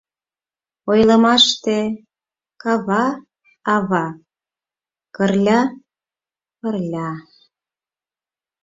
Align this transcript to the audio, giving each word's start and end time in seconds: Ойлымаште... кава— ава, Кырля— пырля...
Ойлымаште... 0.91 1.77
кава— 2.61 3.05
ава, 3.75 4.05
Кырля— 5.15 5.61
пырля... 6.59 7.11